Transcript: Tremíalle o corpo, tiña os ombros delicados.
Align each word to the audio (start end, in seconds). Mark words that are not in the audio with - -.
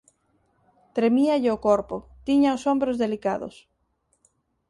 Tremíalle 0.97 1.49
o 1.55 1.61
corpo, 1.67 1.97
tiña 2.27 2.55
os 2.57 2.63
ombros 2.73 2.99
delicados. 3.03 3.55